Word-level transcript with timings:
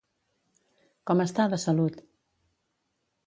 Com 1.11 1.21
està 1.25 1.45
de 1.53 1.59
salut? 1.65 1.99